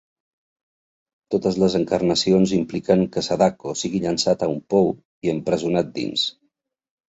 [1.35, 4.93] Totes les encarnacions impliquen que Sadako sigui llançat a un pou
[5.29, 6.27] i empresonat dins.